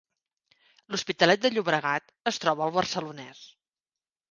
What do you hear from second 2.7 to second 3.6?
al Barcelonès